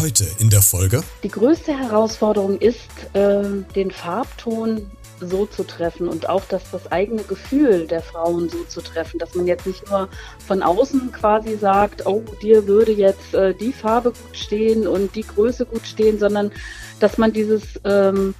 [0.00, 1.02] Heute in der Folge.
[1.22, 3.42] Die größte Herausforderung ist, äh,
[3.74, 8.80] den Farbton so zu treffen und auch das, das eigene Gefühl der Frauen so zu
[8.80, 10.08] treffen, dass man jetzt nicht nur
[10.46, 15.26] von außen quasi sagt, oh, dir würde jetzt äh, die Farbe gut stehen und die
[15.26, 16.50] Größe gut stehen, sondern
[16.98, 18.34] dass man dieses ähm,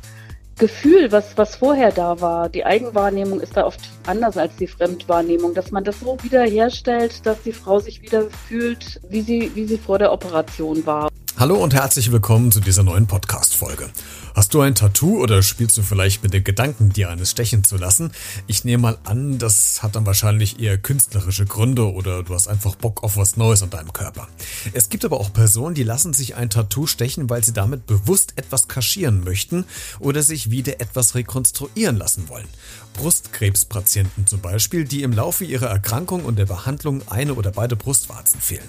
[0.56, 5.52] Gefühl, was, was vorher da war, die Eigenwahrnehmung ist da oft anders als die Fremdwahrnehmung,
[5.52, 9.78] dass man das so wiederherstellt, dass die Frau sich wieder fühlt, wie sie, wie sie
[9.78, 11.10] vor der Operation war.
[11.40, 13.88] Hallo und herzlich willkommen zu dieser neuen Podcast-Folge.
[14.34, 17.76] Hast du ein Tattoo oder spielst du vielleicht mit dem Gedanken, dir eines stechen zu
[17.76, 18.12] lassen?
[18.46, 22.76] Ich nehme mal an, das hat dann wahrscheinlich eher künstlerische Gründe oder du hast einfach
[22.76, 24.28] Bock auf was Neues an deinem Körper.
[24.72, 28.34] Es gibt aber auch Personen, die lassen sich ein Tattoo stechen, weil sie damit bewusst
[28.36, 29.64] etwas kaschieren möchten
[29.98, 32.48] oder sich wieder etwas rekonstruieren lassen wollen.
[32.94, 38.40] Brustkrebspatienten zum Beispiel, die im Laufe ihrer Erkrankung und der Behandlung eine oder beide Brustwarzen
[38.40, 38.68] fehlen.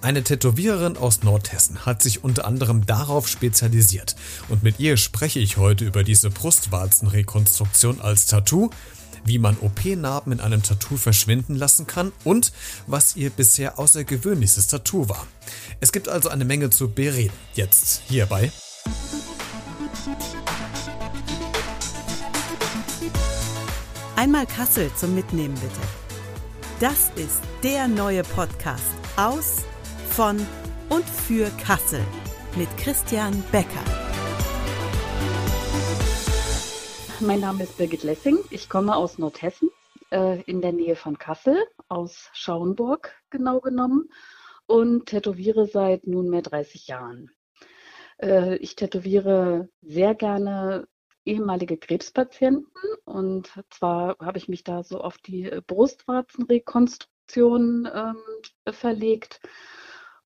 [0.00, 4.16] Eine Tätowiererin aus Nordhessen hat sich unter anderem darauf spezialisiert
[4.50, 8.70] und mit ihr spreche ich heute über diese Brustwarzenrekonstruktion als Tattoo,
[9.24, 12.52] wie man OP-Narben in einem Tattoo verschwinden lassen kann und
[12.86, 15.26] was ihr bisher außergewöhnlichstes Tattoo war.
[15.80, 17.32] Es gibt also eine Menge zu bereden.
[17.54, 18.52] Jetzt hierbei.
[24.16, 25.80] Einmal Kassel zum Mitnehmen bitte.
[26.80, 28.82] Das ist der neue Podcast
[29.16, 29.64] aus,
[30.10, 30.44] von
[30.88, 32.00] und für Kassel
[32.56, 34.03] mit Christian Becker.
[37.20, 38.40] Mein Name ist Birgit Lessing.
[38.50, 39.70] Ich komme aus Nordhessen,
[40.10, 41.56] äh, in der Nähe von Kassel,
[41.88, 44.10] aus Schauenburg genau genommen,
[44.66, 47.30] und tätowiere seit nunmehr 30 Jahren.
[48.20, 50.88] Äh, ich tätowiere sehr gerne
[51.24, 52.66] ehemalige Krebspatienten
[53.04, 58.16] und zwar habe ich mich da so auf die Brustwarzenrekonstruktion ähm,
[58.70, 59.40] verlegt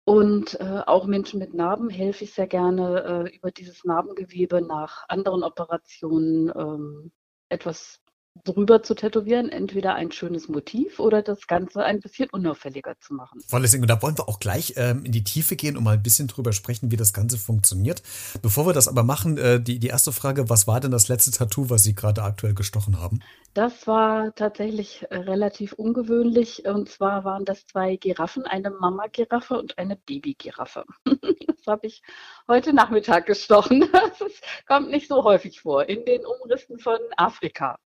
[0.07, 5.03] und äh, auch Menschen mit Narben helfe ich sehr gerne äh, über dieses Narbengewebe nach
[5.09, 7.11] anderen Operationen ähm,
[7.49, 7.99] etwas
[8.43, 13.41] drüber zu tätowieren, entweder ein schönes Motiv oder das Ganze ein bisschen unauffälliger zu machen.
[13.47, 16.03] Voll deswegen, da wollen wir auch gleich ähm, in die Tiefe gehen und mal ein
[16.03, 18.01] bisschen drüber sprechen, wie das Ganze funktioniert.
[18.41, 21.31] Bevor wir das aber machen, äh, die, die erste Frage, was war denn das letzte
[21.31, 23.19] Tattoo, was Sie gerade aktuell gestochen haben?
[23.53, 26.65] Das war tatsächlich äh, relativ ungewöhnlich.
[26.65, 30.85] Und zwar waren das zwei Giraffen, eine Mama-Giraffe und eine Baby-Giraffe.
[31.05, 32.03] das habe ich
[32.47, 33.89] heute Nachmittag gestochen.
[34.19, 37.77] Das kommt nicht so häufig vor in den Umrissen von Afrika,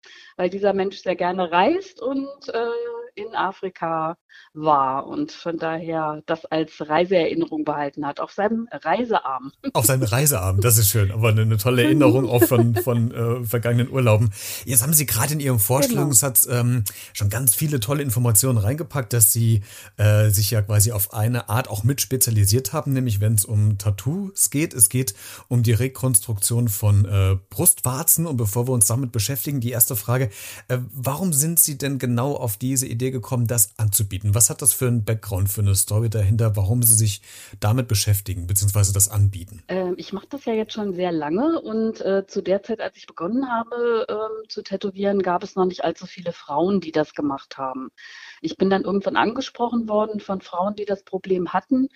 [0.40, 2.60] weil dieser Mensch sehr gerne reist und äh,
[3.14, 4.16] in Afrika
[4.54, 9.52] war und von daher das als Reiseerinnerung behalten hat, auf seinem Reisearm.
[9.74, 13.44] Auf seinem Reisearm, das ist schön, aber eine, eine tolle Erinnerung auch von, von äh,
[13.44, 14.30] vergangenen Urlauben.
[14.64, 16.60] Jetzt haben Sie gerade in Ihrem Vorstellungssatz genau.
[16.60, 19.62] ähm, schon ganz viele tolle Informationen reingepackt, dass Sie
[19.96, 23.78] äh, sich ja quasi auf eine Art auch mit spezialisiert haben, nämlich wenn es um
[23.78, 24.74] Tattoos geht.
[24.74, 25.14] Es geht
[25.48, 30.29] um die Rekonstruktion von äh, Brustwarzen und bevor wir uns damit beschäftigen, die erste Frage,
[30.68, 34.34] äh, warum sind Sie denn genau auf diese Idee gekommen, das anzubieten?
[34.34, 37.22] Was hat das für einen Background, für eine Story dahinter, warum Sie sich
[37.60, 38.92] damit beschäftigen bzw.
[38.92, 39.62] das anbieten?
[39.68, 42.96] Ähm, ich mache das ja jetzt schon sehr lange und äh, zu der Zeit, als
[42.96, 47.14] ich begonnen habe ähm, zu tätowieren, gab es noch nicht allzu viele Frauen, die das
[47.14, 47.90] gemacht haben.
[48.40, 51.88] Ich bin dann irgendwann angesprochen worden von Frauen, die das Problem hatten,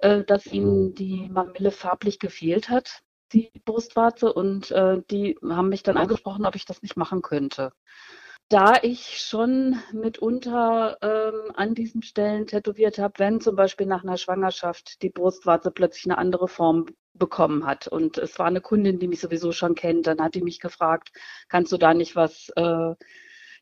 [0.00, 5.82] äh, dass ihnen die Mamille farblich gefehlt hat die Brustwarze und äh, die haben mich
[5.82, 7.72] dann angesprochen, ob ich das nicht machen könnte
[8.52, 14.18] da ich schon mitunter ähm, an diesen Stellen tätowiert habe, wenn zum Beispiel nach einer
[14.18, 16.84] Schwangerschaft die Brustwarze plötzlich eine andere Form
[17.14, 17.88] bekommen hat.
[17.88, 20.06] Und es war eine Kundin, die mich sowieso schon kennt.
[20.06, 21.12] Dann hat die mich gefragt,
[21.48, 22.94] kannst du da nicht was äh,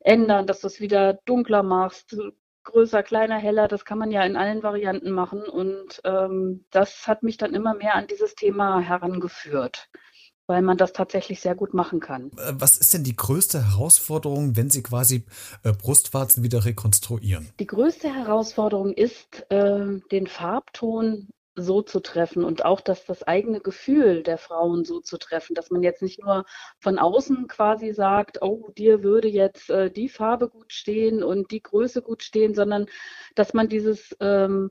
[0.01, 2.17] ändern, dass du es wieder dunkler machst,
[2.65, 3.69] größer, kleiner, heller.
[3.69, 5.43] Das kann man ja in allen Varianten machen.
[5.43, 9.89] Und ähm, das hat mich dann immer mehr an dieses Thema herangeführt
[10.51, 12.33] weil man das tatsächlich sehr gut machen kann.
[12.33, 15.25] Äh, was ist denn die größte Herausforderung, wenn Sie quasi
[15.63, 17.49] äh, Brustwarzen wieder rekonstruieren?
[17.61, 23.61] Die größte Herausforderung ist, äh, den Farbton so zu treffen und auch dass das eigene
[23.61, 26.45] Gefühl der Frauen so zu treffen, dass man jetzt nicht nur
[26.79, 31.63] von außen quasi sagt, oh, dir würde jetzt äh, die Farbe gut stehen und die
[31.63, 32.87] Größe gut stehen, sondern
[33.35, 34.71] dass man dieses ähm,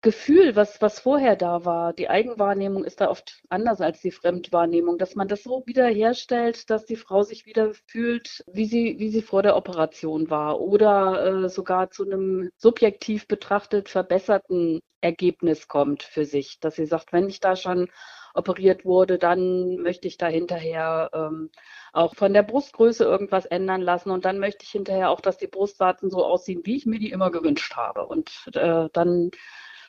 [0.00, 4.96] Gefühl, was, was vorher da war, die Eigenwahrnehmung ist da oft anders als die Fremdwahrnehmung,
[4.96, 9.22] dass man das so wiederherstellt, dass die Frau sich wieder fühlt, wie sie, wie sie
[9.22, 16.24] vor der Operation war oder äh, sogar zu einem subjektiv betrachtet verbesserten Ergebnis kommt für
[16.24, 17.88] sich, dass sie sagt, wenn ich da schon
[18.34, 21.50] operiert wurde, dann möchte ich da hinterher ähm,
[21.92, 25.48] auch von der Brustgröße irgendwas ändern lassen und dann möchte ich hinterher auch, dass die
[25.48, 28.06] Brustwarzen so aussehen, wie ich mir die immer gewünscht habe.
[28.06, 29.30] Und äh, dann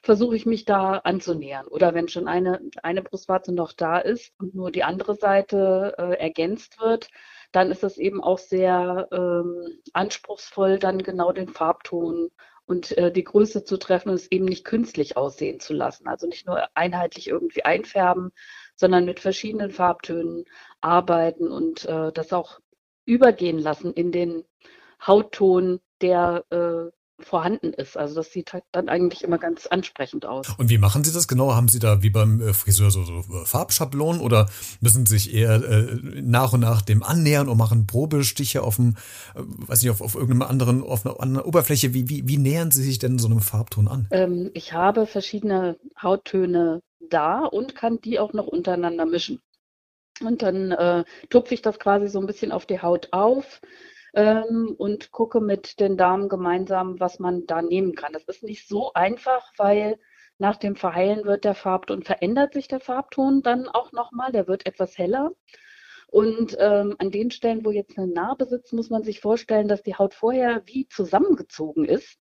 [0.01, 1.67] versuche ich mich da anzunähern.
[1.67, 6.13] Oder wenn schon eine, eine Brustwarze noch da ist und nur die andere Seite äh,
[6.19, 7.09] ergänzt wird,
[7.51, 12.29] dann ist es eben auch sehr ähm, anspruchsvoll, dann genau den Farbton
[12.65, 16.07] und äh, die Größe zu treffen und es eben nicht künstlich aussehen zu lassen.
[16.07, 18.31] Also nicht nur einheitlich irgendwie einfärben,
[18.75, 20.45] sondern mit verschiedenen Farbtönen
[20.79, 22.59] arbeiten und äh, das auch
[23.05, 24.43] übergehen lassen in den
[25.05, 27.97] Hautton, der äh, vorhanden ist.
[27.97, 30.47] Also das sieht halt dann eigentlich immer ganz ansprechend aus.
[30.57, 31.53] Und wie machen Sie das genau?
[31.53, 34.49] Haben Sie da wie beim äh, Friseur so, so äh, Farbschablonen oder
[34.81, 38.95] müssen Sie sich eher äh, nach und nach dem annähern und machen Probestiche auf dem,
[39.35, 41.93] äh, weiß nicht, auf, auf irgendeinem anderen, auf einer anderen Oberfläche?
[41.93, 44.07] Wie, wie, wie nähern Sie sich denn so einem Farbton an?
[44.11, 49.41] Ähm, ich habe verschiedene Hauttöne da und kann die auch noch untereinander mischen.
[50.21, 53.61] Und dann äh, tupfe ich das quasi so ein bisschen auf die Haut auf
[54.13, 58.13] ähm, und gucke mit den Damen gemeinsam, was man da nehmen kann.
[58.13, 59.99] Das ist nicht so einfach, weil
[60.37, 64.65] nach dem Verheilen wird der Farbton, verändert sich der Farbton dann auch nochmal, der wird
[64.65, 65.31] etwas heller.
[66.07, 69.83] Und ähm, an den Stellen, wo jetzt eine Narbe sitzt, muss man sich vorstellen, dass
[69.83, 72.19] die Haut vorher wie zusammengezogen ist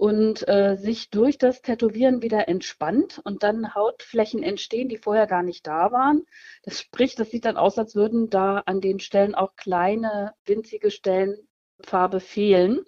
[0.00, 5.42] und äh, sich durch das Tätowieren wieder entspannt und dann Hautflächen entstehen, die vorher gar
[5.42, 6.24] nicht da waren.
[6.62, 10.90] Das spricht, das sieht dann aus, als würden da an den Stellen auch kleine, winzige
[10.90, 11.36] Stellen
[11.82, 12.80] Farbe fehlen,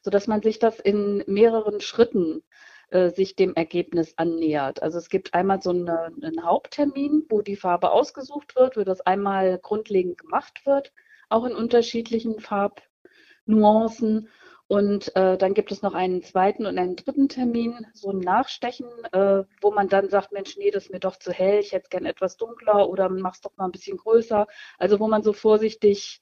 [0.00, 2.42] sodass man sich das in mehreren Schritten
[2.88, 4.82] äh, sich dem Ergebnis annähert.
[4.82, 9.02] Also es gibt einmal so eine, einen Haupttermin, wo die Farbe ausgesucht wird, wo das
[9.02, 10.94] einmal grundlegend gemacht wird,
[11.28, 14.30] auch in unterschiedlichen Farbnuancen.
[14.74, 18.88] Und äh, dann gibt es noch einen zweiten und einen dritten Termin, so ein Nachstechen,
[19.12, 21.90] äh, wo man dann sagt, Mensch, nee, das ist mir doch zu hell, ich hätte
[21.90, 24.48] gern etwas dunkler oder mach's doch mal ein bisschen größer.
[24.76, 26.20] Also wo man so vorsichtig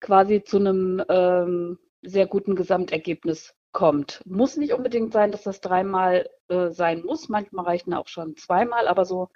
[0.00, 4.20] quasi zu einem ähm, sehr guten Gesamtergebnis kommt.
[4.26, 7.30] Muss nicht unbedingt sein, dass das dreimal äh, sein muss.
[7.30, 9.30] Manchmal reichen auch schon zweimal, aber so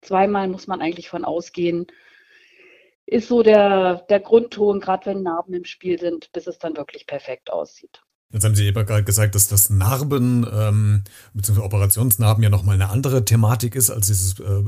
[0.00, 1.88] zweimal muss man eigentlich von ausgehen,
[3.06, 7.06] ist so der, der Grundton, gerade wenn Narben im Spiel sind, bis es dann wirklich
[7.06, 8.02] perfekt aussieht.
[8.32, 11.02] Jetzt haben Sie eben gerade gesagt, dass das Narben ähm,
[11.34, 11.60] bzw.
[11.60, 14.62] Operationsnarben ja nochmal eine andere Thematik ist als dieses, äh,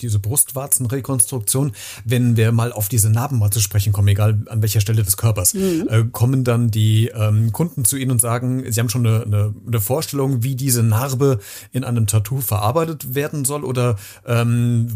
[0.00, 1.72] diese Brustwarzenrekonstruktion.
[2.04, 5.16] Wenn wir mal auf diese Narben mal zu sprechen kommen, egal an welcher Stelle des
[5.16, 5.88] Körpers, mhm.
[5.88, 9.54] äh, kommen dann die ähm, Kunden zu Ihnen und sagen, Sie haben schon eine, eine,
[9.66, 11.38] eine, Vorstellung, wie diese Narbe
[11.72, 13.96] in einem Tattoo verarbeitet werden soll oder
[14.26, 14.88] ähm,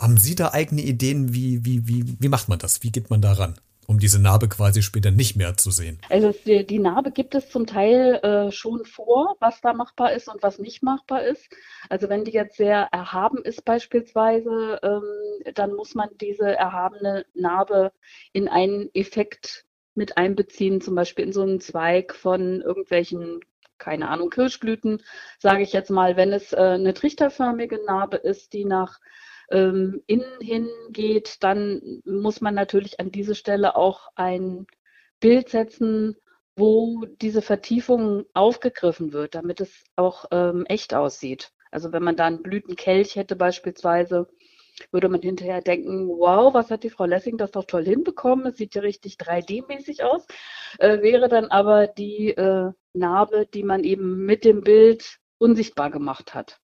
[0.00, 2.82] haben Sie da eigene Ideen, wie, wie, wie, wie macht man das?
[2.82, 3.54] Wie geht man da ran?
[3.90, 5.98] um diese Narbe quasi später nicht mehr zu sehen?
[6.10, 10.28] Also die, die Narbe gibt es zum Teil äh, schon vor, was da machbar ist
[10.28, 11.48] und was nicht machbar ist.
[11.88, 17.90] Also wenn die jetzt sehr erhaben ist beispielsweise, ähm, dann muss man diese erhabene Narbe
[18.32, 23.40] in einen Effekt mit einbeziehen, zum Beispiel in so einen Zweig von irgendwelchen
[23.78, 25.02] keine Ahnung, Kirschblüten,
[25.38, 29.00] sage ich jetzt mal, wenn es äh, eine trichterförmige Narbe ist, die nach
[29.50, 34.66] ähm, innen hingeht, dann muss man natürlich an diese Stelle auch ein
[35.20, 36.16] Bild setzen,
[36.56, 41.52] wo diese Vertiefung aufgegriffen wird, damit es auch ähm, echt aussieht.
[41.70, 44.28] Also wenn man da einen Blütenkelch hätte beispielsweise,
[44.92, 48.56] würde man hinterher denken, wow, was hat die Frau Lessing das doch toll hinbekommen, es
[48.56, 50.26] sieht ja richtig 3D-mäßig aus,
[50.78, 56.34] äh, wäre dann aber die äh, Narbe, die man eben mit dem Bild unsichtbar gemacht
[56.34, 56.60] hat.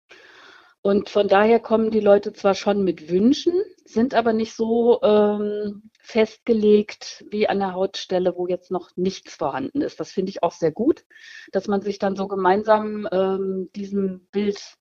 [0.87, 5.91] Und von daher kommen die Leute zwar schon mit Wünschen, sind aber nicht so ähm,
[5.99, 9.99] festgelegt wie an der Hautstelle, wo jetzt noch nichts vorhanden ist.
[9.99, 11.05] Das finde ich auch sehr gut,
[11.51, 14.77] dass man sich dann so gemeinsam ähm, diesem Bild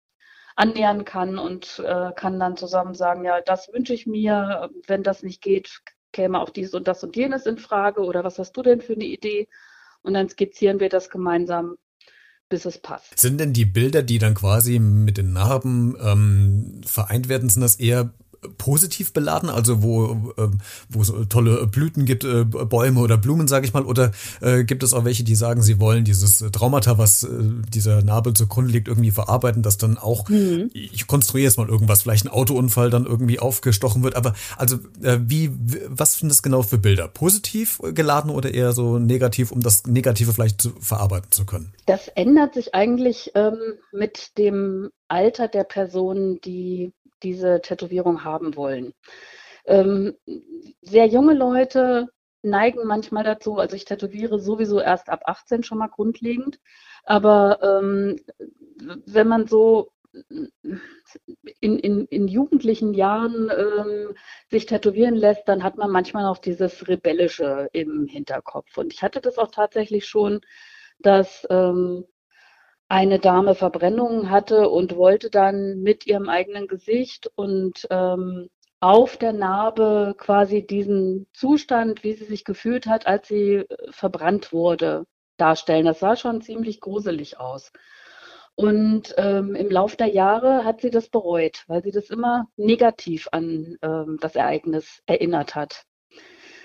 [0.55, 5.23] annähern kann und äh, kann dann zusammen sagen, ja, das wünsche ich mir, wenn das
[5.23, 5.81] nicht geht,
[6.13, 8.93] käme auch dies und das und jenes in Frage oder was hast du denn für
[8.93, 9.47] eine Idee?
[10.03, 11.77] Und dann skizzieren wir das gemeinsam
[12.49, 13.17] bis es passt.
[13.17, 17.77] Sind denn die Bilder, die dann quasi mit den Narben ähm, vereint werden, sind das
[17.77, 18.13] eher
[18.57, 20.47] positiv beladen, also wo, äh,
[20.89, 24.11] wo es tolle Blüten gibt, äh, Bäume oder Blumen, sage ich mal, oder
[24.41, 27.27] äh, gibt es auch welche, die sagen, sie wollen dieses Traumata, was äh,
[27.73, 30.69] dieser Nabel zugrunde liegt, irgendwie verarbeiten, dass dann auch, mhm.
[30.73, 35.19] ich konstruiere jetzt mal irgendwas, vielleicht ein Autounfall dann irgendwie aufgestochen wird, aber also äh,
[35.21, 35.51] wie,
[35.87, 37.07] was sind das genau für Bilder?
[37.07, 41.73] Positiv geladen oder eher so negativ, um das Negative vielleicht zu, verarbeiten zu können?
[41.85, 43.57] Das ändert sich eigentlich ähm,
[43.91, 48.93] mit dem Alter der Person, die diese Tätowierung haben wollen.
[49.65, 50.15] Ähm,
[50.81, 52.07] sehr junge Leute
[52.41, 56.59] neigen manchmal dazu, also ich tätowiere sowieso erst ab 18 schon mal grundlegend,
[57.03, 58.19] aber ähm,
[59.05, 59.91] wenn man so
[61.59, 64.15] in, in, in jugendlichen Jahren ähm,
[64.49, 68.77] sich tätowieren lässt, dann hat man manchmal noch dieses Rebellische im Hinterkopf.
[68.77, 70.41] Und ich hatte das auch tatsächlich schon,
[70.99, 72.05] dass ähm,
[72.87, 78.49] eine Dame Verbrennungen hatte und wollte dann mit ihrem eigenen Gesicht und ähm,
[78.79, 84.53] auf der Narbe quasi diesen Zustand, wie sie sich gefühlt hat, als sie äh, verbrannt
[84.53, 85.05] wurde,
[85.37, 85.85] darstellen.
[85.85, 87.71] Das sah schon ziemlich gruselig aus.
[88.55, 93.27] Und ähm, im Laufe der Jahre hat sie das bereut, weil sie das immer negativ
[93.31, 95.83] an ähm, das Ereignis erinnert hat.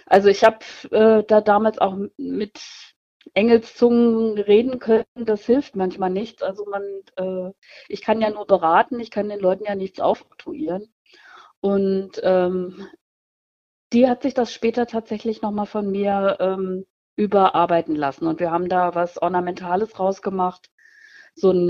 [0.06, 0.58] Also ich habe
[0.90, 2.60] äh, da damals auch mit
[3.34, 6.42] Engelszungen reden können, das hilft manchmal nichts.
[6.42, 6.82] Also man,
[7.16, 7.52] äh,
[7.88, 10.92] ich kann ja nur beraten, ich kann den Leuten ja nichts aufoktroyieren.
[11.60, 12.88] Und ähm,
[13.92, 16.86] die hat sich das später tatsächlich nochmal von mir ähm,
[17.16, 18.26] überarbeiten lassen.
[18.26, 20.70] Und wir haben da was Ornamentales rausgemacht.
[21.34, 21.66] So ein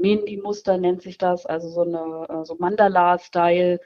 [0.00, 3.80] Mendi-Muster nennt sich das, also so eine äh, so Mandala-Style,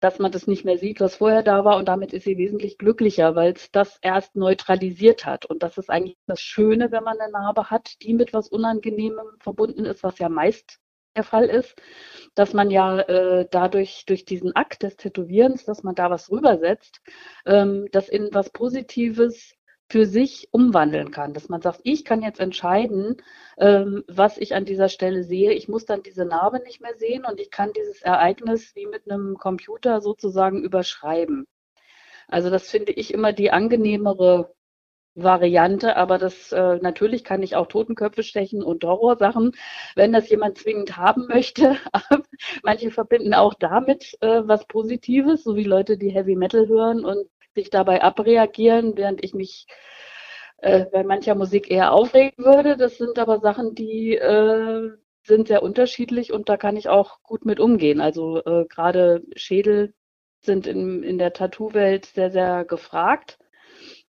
[0.00, 1.76] dass man das nicht mehr sieht, was vorher da war.
[1.76, 5.46] Und damit ist sie wesentlich glücklicher, weil es das erst neutralisiert hat.
[5.46, 9.26] Und das ist eigentlich das Schöne, wenn man eine Narbe hat, die mit was Unangenehmem
[9.38, 10.80] verbunden ist, was ja meist
[11.16, 11.74] der Fall ist,
[12.34, 17.00] dass man ja äh, dadurch, durch diesen Akt des Tätowierens, dass man da was rübersetzt,
[17.46, 19.54] ähm, das in was Positives
[19.90, 23.16] für sich umwandeln kann, dass man sagt, ich kann jetzt entscheiden,
[23.58, 25.52] ähm, was ich an dieser Stelle sehe.
[25.52, 29.10] Ich muss dann diese Narbe nicht mehr sehen und ich kann dieses Ereignis wie mit
[29.10, 31.46] einem Computer sozusagen überschreiben.
[32.28, 34.54] Also das finde ich immer die angenehmere
[35.16, 39.52] Variante, aber das äh, natürlich kann ich auch Totenköpfe stechen und Horrorsachen,
[39.96, 41.76] wenn das jemand zwingend haben möchte.
[42.62, 47.26] Manche verbinden auch damit äh, was Positives, so wie Leute, die Heavy Metal hören und
[47.54, 49.66] sich dabei abreagieren, während ich mich
[50.58, 52.76] äh, bei mancher Musik eher aufregen würde.
[52.76, 54.90] Das sind aber Sachen, die äh,
[55.22, 58.00] sind sehr unterschiedlich und da kann ich auch gut mit umgehen.
[58.00, 59.94] Also äh, gerade Schädel
[60.40, 63.38] sind in, in der Tattoo-Welt sehr, sehr gefragt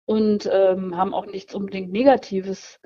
[0.06, 2.80] und ähm, haben auch nichts unbedingt Negatives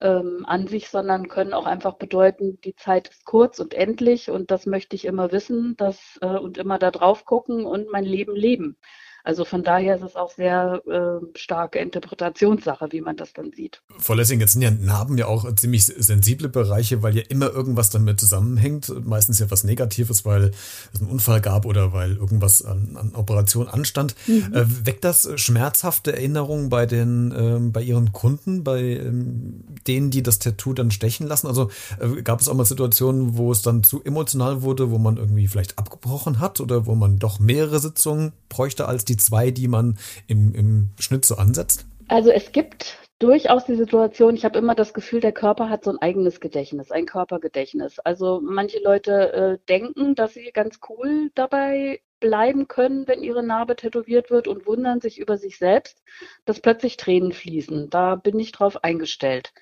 [0.00, 4.50] ähm, an sich, sondern können auch einfach bedeuten, die Zeit ist kurz und endlich und
[4.50, 8.34] das möchte ich immer wissen das, äh, und immer da drauf gucken und mein Leben
[8.34, 8.78] leben.
[9.24, 13.82] Also von daher ist es auch sehr äh, starke Interpretationssache, wie man das dann sieht.
[13.98, 17.90] Frau Lessing, jetzt sind ja Narben ja auch ziemlich sensible Bereiche, weil ja immer irgendwas
[17.90, 18.92] damit zusammenhängt.
[19.06, 20.52] Meistens ja was Negatives, weil
[20.92, 24.14] es einen Unfall gab oder weil irgendwas an, an Operation anstand.
[24.26, 24.54] Mhm.
[24.54, 30.22] Äh, weckt das schmerzhafte Erinnerungen bei den, ähm, bei Ihren Kunden, bei ähm, denen, die
[30.22, 31.46] das Tattoo dann stechen lassen?
[31.46, 35.16] Also äh, gab es auch mal Situationen, wo es dann zu emotional wurde, wo man
[35.16, 39.68] irgendwie vielleicht abgebrochen hat oder wo man doch mehrere Sitzungen bräuchte als die zwei, die
[39.68, 41.86] man im, im Schnitt so ansetzt?
[42.08, 45.90] Also es gibt durchaus die Situation, ich habe immer das Gefühl, der Körper hat so
[45.90, 47.98] ein eigenes Gedächtnis, ein Körpergedächtnis.
[48.00, 53.76] Also manche Leute äh, denken, dass sie ganz cool dabei bleiben können, wenn ihre Narbe
[53.76, 56.02] tätowiert wird und wundern sich über sich selbst,
[56.44, 57.90] dass plötzlich Tränen fließen.
[57.90, 59.52] Da bin ich drauf eingestellt.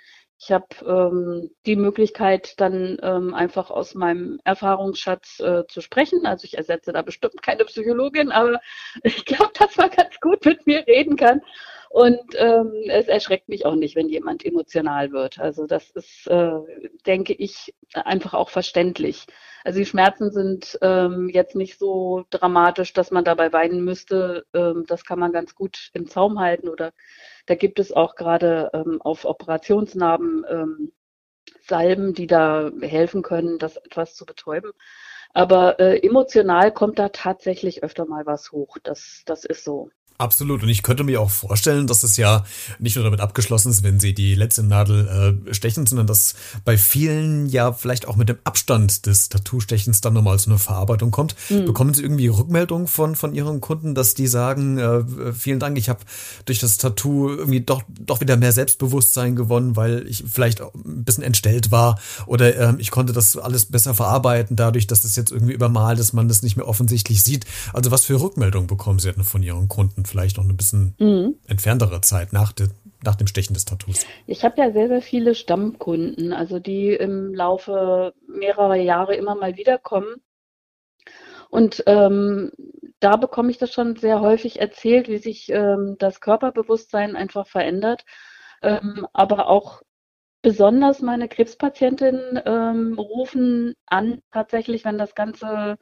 [0.40, 6.26] Ich habe ähm, die Möglichkeit, dann ähm, einfach aus meinem Erfahrungsschatz äh, zu sprechen.
[6.26, 8.60] Also ich ersetze da bestimmt keine Psychologin, aber
[9.02, 11.40] ich glaube, dass man ganz gut mit mir reden kann.
[11.90, 15.40] Und ähm, es erschreckt mich auch nicht, wenn jemand emotional wird.
[15.40, 16.60] Also das ist, äh,
[17.06, 19.26] denke ich, einfach auch verständlich.
[19.64, 24.44] Also die Schmerzen sind ähm, jetzt nicht so dramatisch, dass man dabei weinen müsste.
[24.54, 26.68] Ähm, das kann man ganz gut im Zaum halten.
[26.68, 26.92] Oder
[27.48, 30.92] da gibt es auch gerade ähm, auf Operationsnarben ähm,
[31.62, 34.72] Salben, die da helfen können, das etwas zu betäuben.
[35.32, 38.76] Aber äh, emotional kommt da tatsächlich öfter mal was hoch.
[38.82, 39.90] Das, das ist so.
[40.20, 40.64] Absolut.
[40.64, 42.44] Und ich könnte mir auch vorstellen, dass es ja
[42.80, 46.34] nicht nur damit abgeschlossen ist, wenn sie die letzte Nadel äh, stechen, sondern dass
[46.64, 51.12] bei vielen ja vielleicht auch mit dem Abstand des Tattoo-Stechens dann nochmal so eine Verarbeitung
[51.12, 51.36] kommt.
[51.50, 51.66] Mhm.
[51.66, 55.88] Bekommen Sie irgendwie Rückmeldungen von, von Ihren Kunden, dass die sagen, äh, vielen Dank, ich
[55.88, 56.00] habe
[56.46, 61.22] durch das Tattoo irgendwie doch, doch wieder mehr Selbstbewusstsein gewonnen, weil ich vielleicht ein bisschen
[61.22, 65.54] entstellt war oder äh, ich konnte das alles besser verarbeiten, dadurch, dass das jetzt irgendwie
[65.54, 67.44] übermalt ist, man das nicht mehr offensichtlich sieht.
[67.72, 70.07] Also was für Rückmeldungen bekommen Sie denn von Ihren Kunden?
[70.08, 71.36] Vielleicht noch ein bisschen mhm.
[71.46, 72.68] entferntere Zeit nach, de,
[73.04, 74.06] nach dem Stechen des Tattoos?
[74.26, 79.56] Ich habe ja sehr, sehr viele Stammkunden, also die im Laufe mehrerer Jahre immer mal
[79.56, 80.16] wiederkommen.
[81.50, 82.52] Und ähm,
[83.00, 88.04] da bekomme ich das schon sehr häufig erzählt, wie sich ähm, das Körperbewusstsein einfach verändert.
[88.60, 89.82] Ähm, aber auch
[90.42, 95.78] besonders meine Krebspatientinnen ähm, rufen an, tatsächlich, wenn das Ganze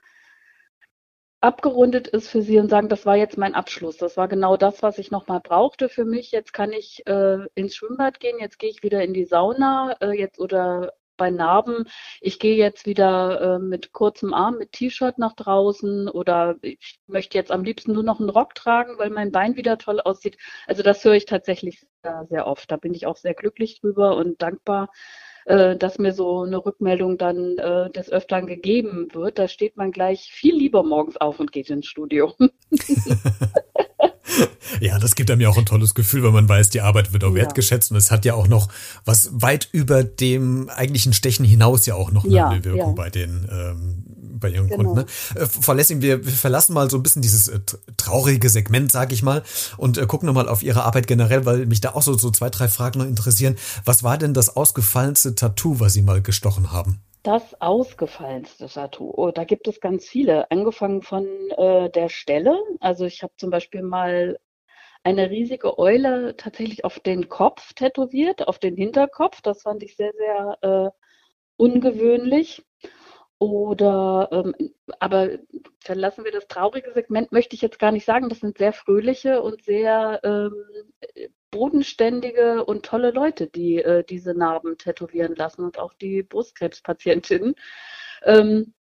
[1.46, 3.96] abgerundet ist für Sie und sagen, das war jetzt mein Abschluss.
[3.96, 6.32] Das war genau das, was ich nochmal brauchte für mich.
[6.32, 10.12] Jetzt kann ich äh, ins Schwimmbad gehen, jetzt gehe ich wieder in die Sauna, äh,
[10.12, 11.84] jetzt oder bei Narben,
[12.20, 17.38] ich gehe jetzt wieder äh, mit kurzem Arm, mit T-Shirt nach draußen oder ich möchte
[17.38, 20.36] jetzt am liebsten nur noch einen Rock tragen, weil mein Bein wieder toll aussieht.
[20.66, 22.70] Also das höre ich tatsächlich sehr, sehr oft.
[22.70, 24.90] Da bin ich auch sehr glücklich drüber und dankbar,
[25.46, 29.38] äh, dass mir so eine Rückmeldung dann äh, des Öfteren gegeben wird.
[29.38, 32.34] Da steht man gleich viel lieber morgens auf und geht ins Studio.
[34.80, 37.24] Ja, das gibt einem ja auch ein tolles Gefühl, weil man weiß, die Arbeit wird
[37.24, 37.36] auch ja.
[37.36, 38.68] wertgeschätzt und es hat ja auch noch
[39.04, 42.92] was weit über dem eigentlichen Stechen hinaus ja auch noch eine ja, Wirkung ja.
[42.92, 44.04] bei den ähm,
[44.38, 44.94] bei ihren genau.
[44.94, 45.06] Kunden.
[45.34, 45.40] Ne?
[45.40, 47.60] Äh, Frau Lessing, wir, wir verlassen mal so ein bisschen dieses äh,
[47.96, 49.42] traurige Segment, sag ich mal,
[49.76, 52.50] und äh, gucken nochmal auf Ihre Arbeit generell, weil mich da auch so, so zwei,
[52.50, 53.56] drei Fragen noch interessieren.
[53.84, 57.00] Was war denn das ausgefallenste Tattoo, was Sie mal gestochen haben?
[57.26, 59.12] Das ausgefallenste Tattoo.
[59.16, 60.48] Oh, da gibt es ganz viele.
[60.52, 62.56] Angefangen von äh, der Stelle.
[62.78, 64.38] Also ich habe zum Beispiel mal
[65.02, 69.40] eine riesige Eule tatsächlich auf den Kopf tätowiert, auf den Hinterkopf.
[69.42, 70.90] Das fand ich sehr, sehr äh,
[71.56, 72.64] ungewöhnlich.
[73.40, 74.54] Oder, ähm,
[75.00, 75.30] aber
[75.80, 78.28] verlassen wir das traurige Segment, möchte ich jetzt gar nicht sagen.
[78.28, 80.54] Das sind sehr fröhliche und sehr ähm,
[81.50, 87.54] bodenständige und tolle Leute, die äh, diese Narben tätowieren lassen und auch die Brustkrebspatientinnen.
[88.24, 88.74] Ähm,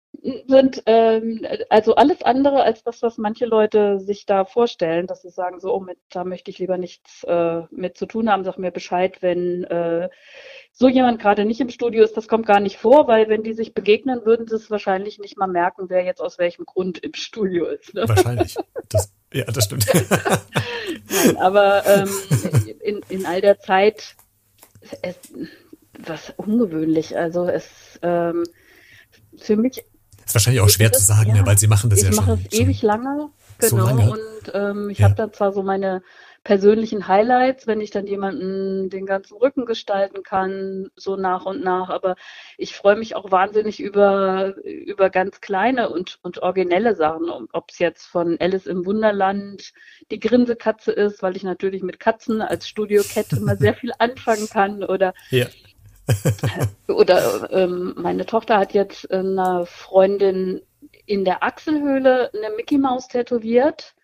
[0.47, 5.29] sind ähm, also alles andere als das, was manche Leute sich da vorstellen, dass sie
[5.29, 8.57] sagen, so, oh, mit, da möchte ich lieber nichts äh, mit zu tun haben, sag
[8.57, 10.09] mir Bescheid, wenn äh,
[10.71, 13.53] so jemand gerade nicht im Studio ist, das kommt gar nicht vor, weil wenn die
[13.53, 17.13] sich begegnen, würden sie es wahrscheinlich nicht mal merken, wer jetzt aus welchem Grund im
[17.15, 17.93] Studio ist.
[17.93, 18.07] Ne?
[18.07, 18.55] Wahrscheinlich.
[18.89, 19.85] Das, ja, das stimmt.
[19.93, 22.09] Nein, aber ähm,
[22.81, 24.15] in, in all der Zeit
[25.01, 25.15] es,
[25.99, 27.17] was ungewöhnlich.
[27.17, 28.43] Also es ähm,
[29.37, 29.83] für mich
[30.25, 32.23] ist wahrscheinlich auch schwer zu sagen, ja, ne, weil sie machen das ja schon.
[32.23, 33.69] Ich mache es ewig lange, genau.
[33.69, 34.11] So lange.
[34.11, 35.05] Und ähm, ich ja.
[35.05, 36.01] habe dann zwar so meine
[36.43, 41.89] persönlichen Highlights, wenn ich dann jemanden den ganzen Rücken gestalten kann, so nach und nach.
[41.89, 42.15] Aber
[42.57, 47.29] ich freue mich auch wahnsinnig über, über ganz kleine und, und originelle Sachen.
[47.53, 49.73] Ob es jetzt von Alice im Wunderland
[50.11, 54.83] die Grinsekatze ist, weil ich natürlich mit Katzen als Studio-Cat immer sehr viel anfangen kann
[54.83, 55.47] oder ja.
[56.87, 60.61] Oder ähm, meine Tochter hat jetzt eine Freundin
[61.05, 63.95] in der Achselhöhle eine Mickey Maus tätowiert,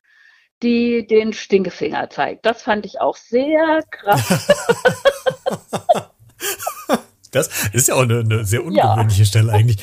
[0.61, 2.45] die den Stinkefinger zeigt.
[2.45, 4.47] Das fand ich auch sehr krass.
[7.31, 9.25] Das ist ja auch eine, eine sehr ungewöhnliche ja.
[9.25, 9.77] Stelle eigentlich.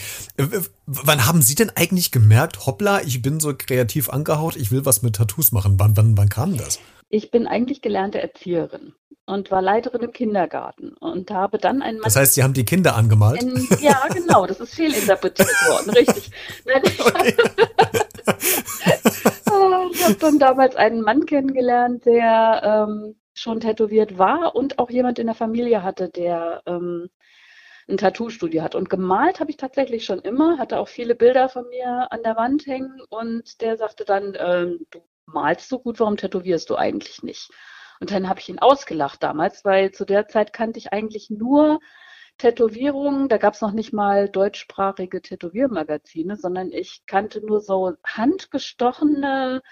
[0.86, 5.02] Wann haben Sie denn eigentlich gemerkt, hoppla, ich bin so kreativ angehaut, ich will was
[5.02, 5.78] mit Tattoos machen?
[5.78, 6.80] Wann, wann, wann kam das?
[7.08, 8.94] Ich bin eigentlich gelernte Erzieherin
[9.26, 12.04] und war Leiterin im Kindergarten und habe dann einen Mann.
[12.04, 13.42] Das heißt, Sie haben die Kinder angemalt?
[13.42, 16.30] In, ja, genau, das ist fehlinterpretiert worden, richtig.
[16.64, 17.36] Nein, okay.
[20.06, 25.18] ich habe dann damals einen Mann kennengelernt, der ähm, schon tätowiert war und auch jemand
[25.18, 27.08] in der Familie hatte, der ähm,
[27.88, 28.74] ein Tattoo-Studio hat.
[28.74, 32.36] Und gemalt habe ich tatsächlich schon immer, hatte auch viele Bilder von mir an der
[32.36, 37.22] Wand hängen und der sagte dann, ähm, du malst so gut, warum tätowierst du eigentlich
[37.22, 37.50] nicht?
[38.00, 41.80] Und dann habe ich ihn ausgelacht damals, weil zu der Zeit kannte ich eigentlich nur
[42.38, 43.28] Tätowierungen.
[43.28, 49.62] Da gab es noch nicht mal deutschsprachige Tätowiermagazine, sondern ich kannte nur so handgestochene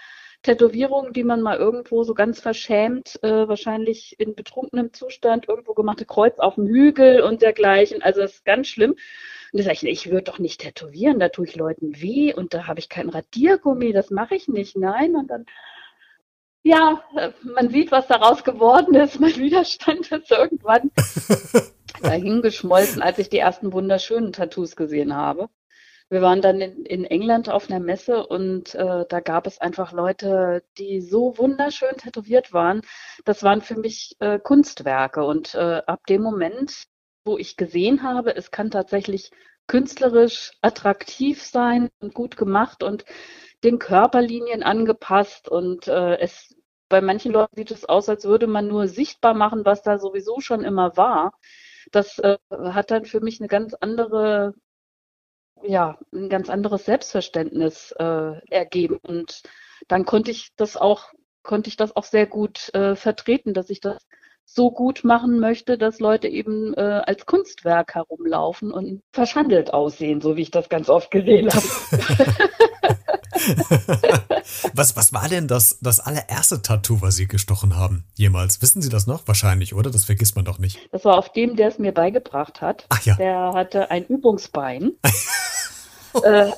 [0.44, 6.04] Tätowierungen, die man mal irgendwo so ganz verschämt, äh, wahrscheinlich in betrunkenem Zustand, irgendwo gemachte
[6.04, 8.02] Kreuz auf dem Hügel und dergleichen.
[8.02, 8.92] Also das ist ganz schlimm.
[8.92, 12.54] Und da sage ich, ich würde doch nicht tätowieren, da tue ich Leuten weh und
[12.54, 14.76] da habe ich kein Radiergummi, das mache ich nicht.
[14.76, 15.46] Nein, und dann
[16.66, 17.04] ja,
[17.42, 19.20] man sieht, was daraus geworden ist.
[19.20, 20.90] Mein Widerstand ist irgendwann
[22.02, 25.48] dahingeschmolzen, als ich die ersten wunderschönen Tattoos gesehen habe.
[26.10, 29.92] Wir waren dann in, in England auf einer Messe und äh, da gab es einfach
[29.92, 32.82] Leute, die so wunderschön tätowiert waren.
[33.24, 35.24] Das waren für mich äh, Kunstwerke.
[35.24, 36.84] Und äh, ab dem Moment,
[37.24, 39.30] wo ich gesehen habe, es kann tatsächlich
[39.66, 43.04] künstlerisch attraktiv sein und gut gemacht und
[43.64, 46.54] den Körperlinien angepasst und äh, es
[46.90, 50.40] bei manchen Leuten sieht es aus, als würde man nur sichtbar machen, was da sowieso
[50.40, 51.32] schon immer war.
[51.92, 54.54] Das äh, hat dann für mich eine ganz andere,
[55.66, 58.98] ja, ein ganz anderes Selbstverständnis äh, ergeben.
[59.02, 59.42] Und
[59.88, 63.80] dann konnte ich das auch, konnte ich das auch sehr gut äh, vertreten, dass ich
[63.80, 63.98] das
[64.46, 70.36] so gut machen möchte, dass Leute eben äh, als Kunstwerk herumlaufen und verschandelt aussehen, so
[70.36, 71.64] wie ich das ganz oft gesehen habe.
[74.74, 78.62] was, was war denn das, das allererste Tattoo, was Sie gestochen haben jemals?
[78.62, 79.26] Wissen Sie das noch?
[79.26, 79.90] Wahrscheinlich, oder?
[79.90, 80.78] Das vergisst man doch nicht.
[80.92, 82.86] Das war auf dem, der es mir beigebracht hat.
[82.90, 83.16] Ach ja.
[83.16, 84.92] Der hatte ein Übungsbein.
[86.22, 86.50] äh,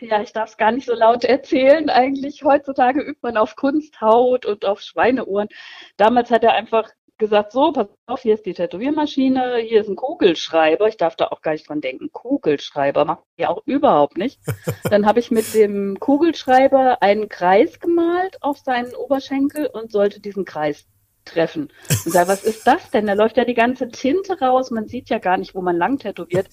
[0.00, 1.88] ja, ich darf es gar nicht so laut erzählen.
[1.90, 5.48] Eigentlich heutzutage übt man auf Kunsthaut und auf Schweineohren.
[5.96, 9.96] Damals hat er einfach gesagt, so, pass auf, hier ist die Tätowiermaschine, hier ist ein
[9.96, 10.88] Kugelschreiber.
[10.88, 12.10] Ich darf da auch gar nicht dran denken.
[12.12, 14.40] Kugelschreiber macht ja auch überhaupt nicht.
[14.90, 20.44] Dann habe ich mit dem Kugelschreiber einen Kreis gemalt auf seinen Oberschenkel und sollte diesen
[20.44, 20.86] Kreis
[21.24, 21.72] treffen.
[21.88, 23.06] Und sage, was ist das denn?
[23.06, 25.98] Da läuft ja die ganze Tinte raus, man sieht ja gar nicht, wo man lang
[25.98, 26.48] tätowiert.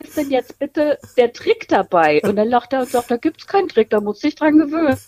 [0.00, 2.20] Ist denn jetzt bitte der Trick dabei?
[2.22, 4.98] Und dann lacht er und sagt, da gibt's keinen Trick, da muss sich dran gewöhnen.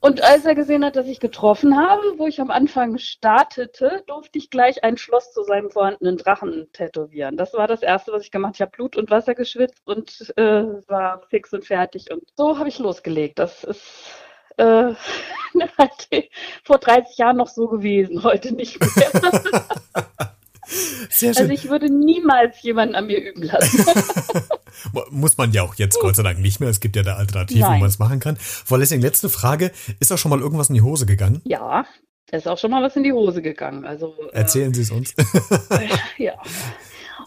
[0.00, 4.38] Und als er gesehen hat, dass ich getroffen habe, wo ich am Anfang startete, durfte
[4.38, 7.36] ich gleich ein Schloss zu seinem vorhandenen Drachen tätowieren.
[7.36, 8.56] Das war das Erste, was ich gemacht habe.
[8.56, 12.10] Ich habe Blut und Wasser geschwitzt und äh, war fix und fertig.
[12.12, 13.38] Und so habe ich losgelegt.
[13.38, 13.82] Das ist
[14.58, 14.94] äh,
[16.64, 19.10] vor 30 Jahren noch so gewesen, heute nicht mehr.
[21.10, 21.42] Sehr schön.
[21.42, 23.84] Also ich würde niemals jemanden an mir üben lassen.
[25.10, 26.68] Muss man ja auch jetzt Gott sei Dank nicht mehr.
[26.68, 27.76] Es gibt ja da Alternativen, Nein.
[27.76, 28.36] wo man es machen kann.
[28.36, 29.72] Frau Lessing, letzte Frage.
[30.00, 31.40] Ist auch schon mal irgendwas in die Hose gegangen?
[31.44, 31.86] Ja,
[32.30, 33.84] es ist auch schon mal was in die Hose gegangen.
[33.84, 35.14] Also, Erzählen äh, Sie es uns.
[36.18, 36.34] ja.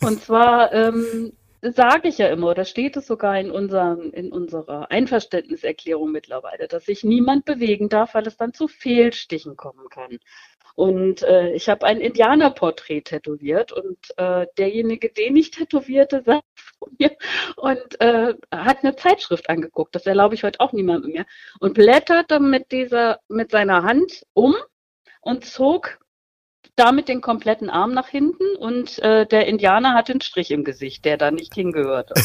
[0.02, 1.32] Und zwar ähm,
[1.62, 6.86] sage ich ja immer, oder steht es sogar in, unserem, in unserer Einverständniserklärung mittlerweile, dass
[6.86, 10.20] sich niemand bewegen darf, weil es dann zu Fehlstichen kommen kann.
[10.76, 16.42] Und äh, ich habe ein Indianerporträt tätowiert und äh, derjenige, den ich tätowierte, saß
[16.78, 17.12] vor mir
[17.58, 19.94] und äh, hat eine Zeitschrift angeguckt.
[19.94, 21.26] Das erlaube ich heute auch niemandem mehr.
[21.60, 24.56] Und blätterte mit dieser, mit seiner Hand um
[25.22, 26.00] und zog
[26.80, 31.06] damit den kompletten Arm nach hinten und äh, der Indianer hat einen Strich im Gesicht,
[31.06, 32.14] der da nicht hingehörte.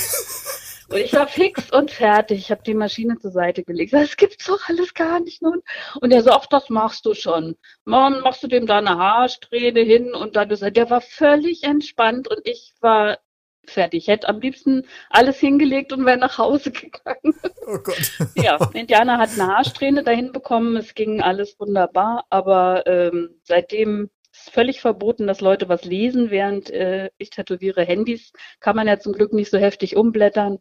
[0.90, 2.38] Und ich war fix und fertig.
[2.38, 3.95] Ich habe die Maschine zur Seite gelegt.
[3.95, 5.62] Das gibt's doch alles gar nicht nun.
[6.01, 7.57] Und er so, ach, das machst du schon.
[7.87, 12.29] Morgen machst du dem da eine Haarsträhne hin und dann ist der war völlig entspannt
[12.29, 13.19] und ich war
[13.67, 14.03] fertig.
[14.03, 17.35] Ich hätte am liebsten alles hingelegt und wäre nach Hause gegangen.
[17.67, 18.12] Oh Gott.
[18.35, 20.77] ja, Indianer hat eine Haarsträhne dahin bekommen.
[20.77, 24.11] Es ging alles wunderbar, aber ähm, seitdem
[24.50, 27.85] völlig verboten, dass Leute was lesen, während äh, ich tätowiere.
[27.85, 30.59] Handys kann man ja zum Glück nicht so heftig umblättern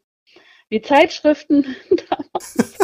[0.72, 1.76] die Zeitschriften
[2.10, 2.78] damals.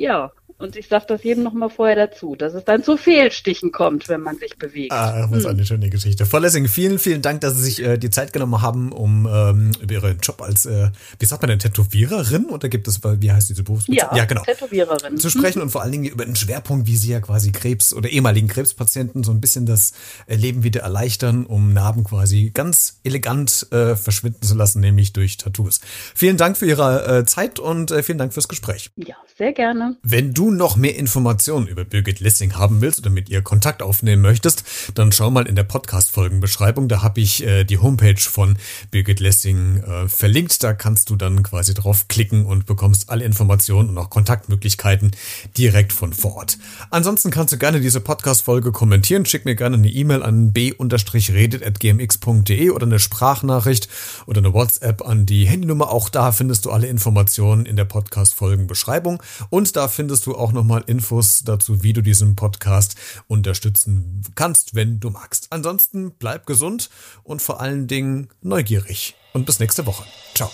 [0.00, 4.10] Ja, und ich sage das jedem nochmal vorher dazu, dass es dann zu Fehlstichen kommt,
[4.10, 4.92] wenn man sich bewegt.
[4.92, 5.50] Ah, das ist hm.
[5.50, 6.26] eine schöne Geschichte.
[6.26, 9.72] Frau Lessing, vielen, vielen Dank, dass Sie sich äh, die Zeit genommen haben, um ähm,
[9.80, 12.46] über Ihren Job als, äh, wie sagt man denn, Tätowiererin?
[12.46, 14.10] Oder gibt es, wie heißt diese Berufsbezeichnung?
[14.12, 14.42] Ja, ja, genau.
[14.42, 15.18] Tätowiererin.
[15.18, 15.64] Zu sprechen mhm.
[15.64, 19.24] und vor allen Dingen über einen Schwerpunkt, wie Sie ja quasi Krebs oder ehemaligen Krebspatienten
[19.24, 19.92] so ein bisschen das
[20.28, 25.80] Leben wieder erleichtern, um Narben quasi ganz elegant äh, verschwinden zu lassen, nämlich durch Tattoos.
[26.14, 28.90] Vielen Dank für Ihre äh, Zeit und äh, vielen Dank fürs Gespräch.
[28.96, 29.89] Ja, sehr gerne.
[30.02, 34.22] Wenn du noch mehr Informationen über Birgit Lessing haben willst oder mit ihr Kontakt aufnehmen
[34.22, 36.88] möchtest, dann schau mal in der Podcast-Folgenbeschreibung.
[36.88, 38.56] Da habe ich äh, die Homepage von
[38.90, 40.62] Birgit Lessing äh, verlinkt.
[40.62, 45.10] Da kannst du dann quasi draufklicken und bekommst alle Informationen und auch Kontaktmöglichkeiten
[45.56, 46.58] direkt von vor Ort.
[46.90, 49.26] Ansonsten kannst du gerne diese Podcast-Folge kommentieren.
[49.26, 53.88] Schick mir gerne eine E-Mail an b-redet.gmx.de oder eine Sprachnachricht
[54.26, 55.90] oder eine WhatsApp an die Handynummer.
[55.90, 59.22] Auch da findest du alle Informationen in der Podcast-Folgenbeschreibung.
[59.50, 62.96] Und da findest du auch nochmal Infos dazu, wie du diesen Podcast
[63.28, 65.46] unterstützen kannst, wenn du magst.
[65.48, 66.90] Ansonsten bleib gesund
[67.22, 69.16] und vor allen Dingen neugierig.
[69.32, 70.04] Und bis nächste Woche.
[70.34, 70.50] Ciao.